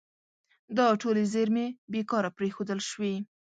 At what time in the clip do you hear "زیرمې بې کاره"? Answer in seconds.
1.33-2.29